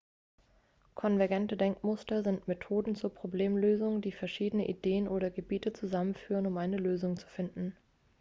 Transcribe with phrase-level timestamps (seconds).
[0.95, 7.17] konvergente denkmuster sind methoden zur problemlösung die verschiedene ideen oder gebiete zusammenführen um eine lösung
[7.17, 7.77] zu finden